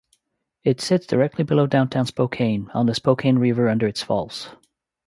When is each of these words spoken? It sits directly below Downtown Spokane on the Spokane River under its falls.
It 0.63 0.81
sits 0.81 1.05
directly 1.05 1.43
below 1.43 1.67
Downtown 1.67 2.07
Spokane 2.07 2.71
on 2.73 2.87
the 2.87 2.95
Spokane 2.95 3.37
River 3.37 3.69
under 3.69 3.85
its 3.85 4.01
falls. 4.01 4.49